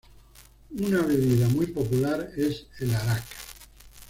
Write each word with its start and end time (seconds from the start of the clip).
Una 0.79 1.03
bebida 1.03 1.47
muy 1.49 1.67
popular 1.67 2.31
es 2.35 2.65
el 2.79 2.91
"arak". 2.95 3.23